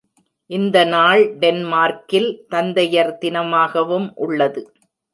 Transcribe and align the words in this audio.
இந்த 0.49 0.77
நாள் 0.85 1.21
டென்மார்க்கில் 1.39 2.29
தந்தையர் 2.49 3.13
தினமாகவும் 3.17 4.09
உள்ளது. 4.15 4.63